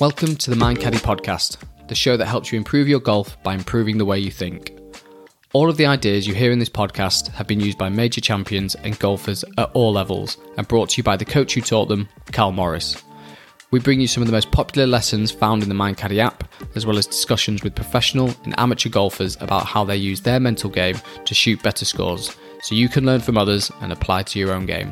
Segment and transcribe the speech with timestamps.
[0.00, 3.54] Welcome to the Mind Caddy podcast, the show that helps you improve your golf by
[3.54, 4.76] improving the way you think.
[5.52, 8.74] All of the ideas you hear in this podcast have been used by major champions
[8.74, 12.08] and golfers at all levels and brought to you by the coach who taught them,
[12.32, 13.00] Carl Morris.
[13.70, 16.42] We bring you some of the most popular lessons found in the Mind Caddy app,
[16.74, 20.70] as well as discussions with professional and amateur golfers about how they use their mental
[20.70, 24.52] game to shoot better scores, so you can learn from others and apply to your
[24.52, 24.90] own game.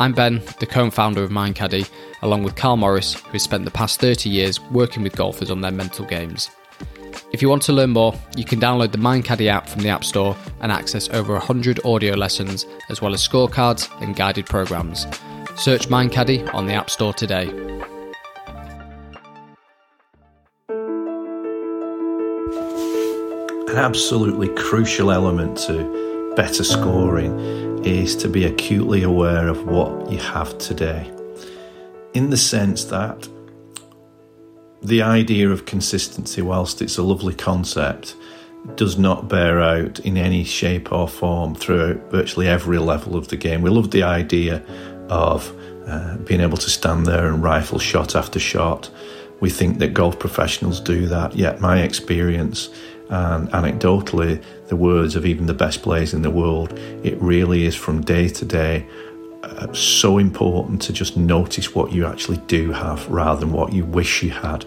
[0.00, 1.86] I'm Ben, the co founder of Mind Caddy,
[2.22, 5.60] along with Carl Morris, who has spent the past 30 years working with golfers on
[5.60, 6.50] their mental games.
[7.32, 9.90] If you want to learn more, you can download the Mind Caddy app from the
[9.90, 15.06] App Store and access over 100 audio lessons, as well as scorecards and guided programs.
[15.56, 17.48] Search Mind Caddy on the App Store today.
[23.68, 30.18] An absolutely crucial element to better scoring is to be acutely aware of what you
[30.18, 31.10] have today.
[32.14, 33.28] In the sense that
[34.82, 38.16] the idea of consistency, whilst it's a lovely concept,
[38.76, 43.36] does not bear out in any shape or form throughout virtually every level of the
[43.36, 43.62] game.
[43.62, 44.62] We love the idea
[45.08, 45.54] of
[45.86, 48.90] uh, being able to stand there and rifle shot after shot.
[49.40, 52.70] We think that golf professionals do that, yet, my experience
[53.10, 57.74] and anecdotally, the words of even the best players in the world, it really is
[57.74, 58.86] from day to day
[59.42, 63.84] uh, so important to just notice what you actually do have rather than what you
[63.84, 64.64] wish you had.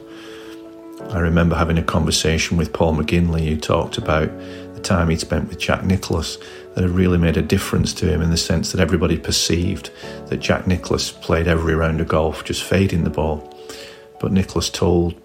[1.09, 4.29] I remember having a conversation with Paul McGinley who talked about
[4.73, 6.37] the time he'd spent with Jack Nicklaus
[6.75, 9.89] that had really made a difference to him in the sense that everybody perceived
[10.27, 13.57] that Jack Nicklaus played every round of golf just fading the ball.
[14.19, 15.15] But Nicklaus told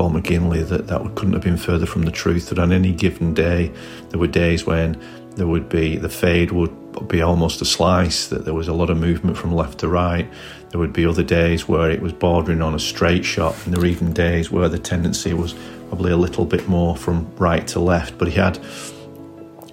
[0.00, 2.48] Paul McGinley that that couldn't have been further from the truth.
[2.48, 3.70] That on any given day,
[4.08, 4.98] there were days when
[5.36, 8.28] there would be the fade would be almost a slice.
[8.28, 10.26] That there was a lot of movement from left to right.
[10.70, 13.80] There would be other days where it was bordering on a straight shot, and there
[13.82, 15.54] were even days where the tendency was
[15.90, 18.16] probably a little bit more from right to left.
[18.16, 18.58] But he had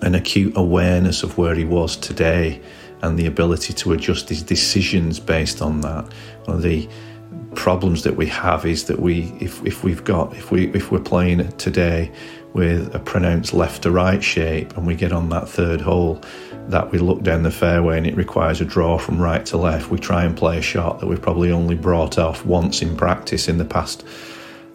[0.02, 2.62] an acute awareness of where he was today
[3.02, 6.04] and the ability to adjust his decisions based on that.
[6.44, 6.90] One of the
[7.56, 11.00] problems that we have is that we if, if we've got if we if we're
[11.00, 12.12] playing today
[12.54, 16.22] with a pronounced left to right shape and we get on that third hole
[16.70, 19.90] that we look down the fairway and it requires a draw from right to left
[19.90, 23.48] we try and play a shot that we've probably only brought off once in practice
[23.48, 24.04] in the past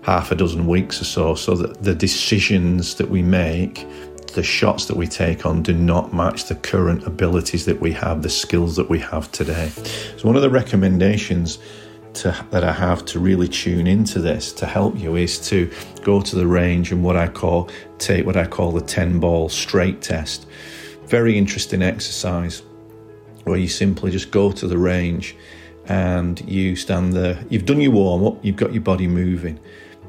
[0.03, 1.35] half a dozen weeks or so.
[1.35, 3.87] So that the decisions that we make
[4.35, 8.23] the shots that we take on do not match the current abilities that we have
[8.23, 9.69] the skills that we have today.
[10.17, 11.59] So one of the recommendations
[12.15, 15.71] to, that I have to really tune into this to help you is to
[16.03, 19.49] go to the range and what I call take what I call the 10 ball
[19.49, 20.47] straight test.
[21.07, 22.63] Very interesting exercise
[23.45, 25.37] where you simply just go to the range
[25.87, 27.45] and you stand there.
[27.49, 29.59] You've done your warm up, you've got your body moving.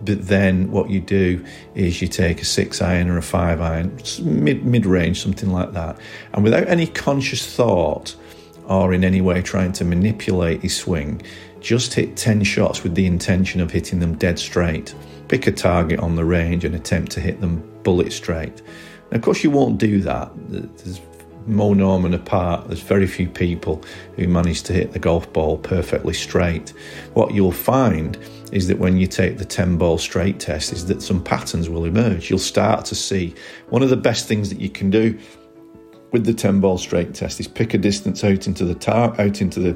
[0.04, 1.44] But then what you do
[1.76, 5.74] is you take a six iron or a five iron, mid mid range, something like
[5.74, 5.98] that,
[6.34, 8.16] and without any conscious thought
[8.68, 11.22] or in any way trying to manipulate your swing,
[11.64, 14.94] just hit 10 shots with the intention of hitting them dead straight.
[15.30, 18.62] Pick a target on the range and attempt to hit them bullet straight.
[19.12, 20.32] Of course, you won't do that.
[20.50, 21.00] There's
[21.46, 23.84] Mo Norman apart, there's very few people
[24.16, 26.70] who manage to hit the golf ball perfectly straight.
[27.14, 28.18] What you'll find
[28.52, 31.86] is that when you take the 10 ball straight test is that some patterns will
[31.86, 32.30] emerge.
[32.30, 33.36] You'll start to see
[33.70, 35.18] one of the best things that you can do
[36.12, 39.42] with the 10 ball straight test is pick a distance out into the tar out
[39.42, 39.74] into the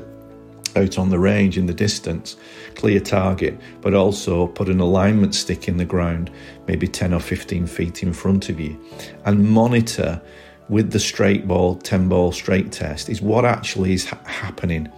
[0.77, 2.38] out on the range in the distance,
[2.75, 6.31] clear target, but also put an alignment stick in the ground,
[6.67, 8.79] maybe 10 or 15 feet in front of you,
[9.25, 10.21] and monitor
[10.69, 14.89] with the straight ball, 10 ball straight test is what actually is ha- happening.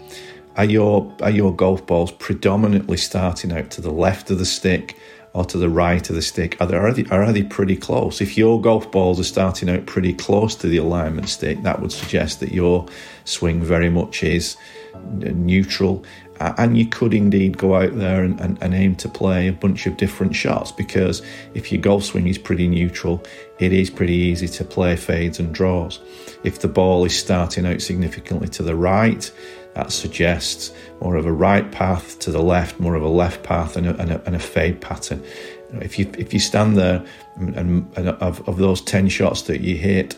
[0.58, 4.98] Are your, are your golf balls predominantly starting out to the left of the stick
[5.34, 6.58] or to the right of the stick?
[6.60, 8.20] Are they, are they, are they pretty close?
[8.20, 11.92] If your golf balls are starting out pretty close to the alignment stick, that would
[11.92, 12.88] suggest that your
[13.26, 14.58] swing very much is
[14.94, 16.04] Uh, neutral.
[16.40, 19.54] Uh, and you could indeed go out there and, and, and, aim to play a
[19.54, 21.22] bunch of different shots because
[21.54, 23.22] if your golf swing is pretty neutral,
[23.60, 26.00] it is pretty easy to play fades and draws.
[26.44, 29.30] If the ball is starting out significantly to the right,
[29.76, 33.76] that suggests more of a right path to the left, more of a left path,
[33.76, 35.24] and a, and a, and a fade pattern.
[35.74, 37.56] If you if you stand there and,
[37.96, 40.18] and of, of those ten shots that you hit,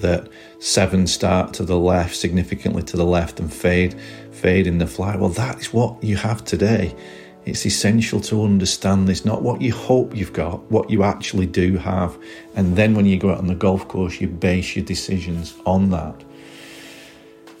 [0.00, 0.28] that
[0.58, 3.94] seven start to the left, significantly to the left, and fade,
[4.30, 5.18] fade in the flight.
[5.18, 6.94] Well, that is what you have today.
[7.44, 11.78] It's essential to understand this, not what you hope you've got, what you actually do
[11.78, 12.18] have.
[12.54, 15.90] And then when you go out on the golf course, you base your decisions on
[15.90, 16.24] that.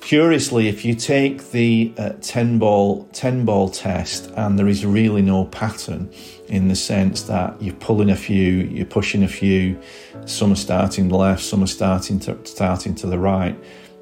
[0.00, 5.20] Curiously, if you take the uh, 10 ball 10 ball test and there is really
[5.20, 6.10] no pattern
[6.48, 9.78] in the sense that you're pulling a few, you're pushing a few,
[10.24, 13.56] some are starting left, some are starting to starting to the right.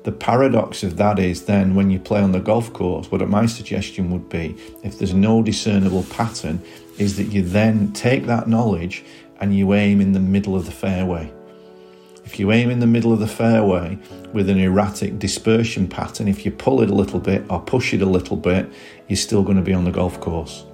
[0.05, 3.47] The paradox of that is then when you play on the golf course, what my
[3.47, 4.55] suggestion would be,
[4.85, 6.63] if there's no discernible pattern,
[6.99, 9.05] is that you then take that knowledge
[9.41, 11.33] and you aim in the middle of the fairway.
[12.26, 13.99] If you aim in the middle of the fairway
[14.32, 18.02] with an erratic dispersion pattern, if you pull it a little bit or push it
[18.02, 18.69] a little bit,
[19.06, 20.64] you're still going to be on the golf course.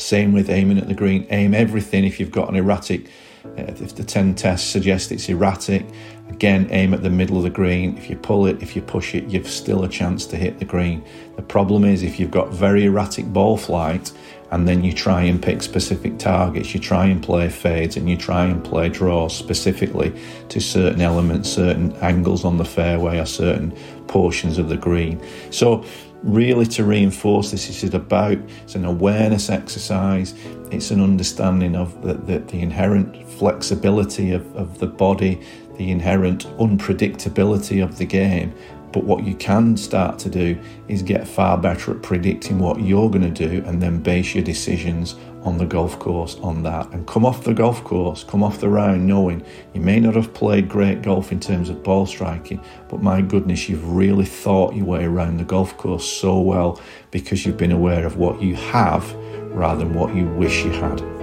[0.00, 1.26] Same with aiming at the green.
[1.30, 3.06] Aim everything if you've got an erratic,
[3.44, 5.84] uh, if the 10 test suggests it's erratic,
[6.28, 7.96] again, aim at the middle of the green.
[7.98, 10.64] If you pull it, if you push it, you've still a chance to hit the
[10.64, 11.04] green.
[11.36, 14.12] The problem is if you've got very erratic ball flight
[14.50, 18.16] and then you try and pick specific targets, you try and play fades and you
[18.16, 20.12] try and play draws specifically
[20.48, 23.70] to certain elements, certain angles on the fairway or certain
[24.08, 25.20] portions of the green.
[25.50, 25.84] So,
[26.22, 30.34] really to reinforce this, this is about it's an awareness exercise,
[30.70, 35.40] it's an understanding of the, the, the inherent flexibility of, of the body,
[35.76, 38.54] the inherent unpredictability of the game
[38.92, 40.58] but what you can start to do
[40.88, 44.44] is get far better at predicting what you're going to do and then base your
[44.44, 46.90] decisions on the golf course on that.
[46.92, 50.34] And come off the golf course, come off the round knowing you may not have
[50.34, 54.86] played great golf in terms of ball striking, but my goodness, you've really thought your
[54.86, 59.12] way around the golf course so well because you've been aware of what you have
[59.52, 61.19] rather than what you wish you had.